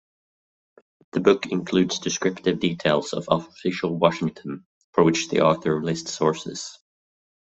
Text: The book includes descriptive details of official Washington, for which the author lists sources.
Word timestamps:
The 1.11 1.19
book 1.19 1.45
includes 1.51 1.99
descriptive 1.99 2.59
details 2.59 3.13
of 3.13 3.27
official 3.29 3.99
Washington, 3.99 4.65
for 4.93 5.03
which 5.03 5.29
the 5.29 5.41
author 5.41 5.79
lists 5.79 6.11
sources. 6.15 6.79